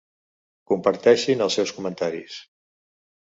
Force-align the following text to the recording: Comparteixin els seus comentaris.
Comparteixin 0.71 1.45
els 1.47 1.59
seus 1.59 1.73
comentaris. 1.79 2.39